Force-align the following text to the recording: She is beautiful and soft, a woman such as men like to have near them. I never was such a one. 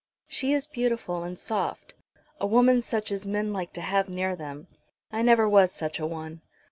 She 0.27 0.51
is 0.53 0.65
beautiful 0.65 1.21
and 1.21 1.37
soft, 1.37 1.93
a 2.39 2.47
woman 2.47 2.81
such 2.81 3.11
as 3.11 3.27
men 3.27 3.53
like 3.53 3.71
to 3.73 3.81
have 3.81 4.09
near 4.09 4.35
them. 4.35 4.65
I 5.11 5.21
never 5.21 5.47
was 5.47 5.71
such 5.71 5.99
a 5.99 6.07
one. 6.07 6.41